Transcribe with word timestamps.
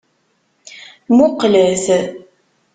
Muqqlet. 1.15 1.85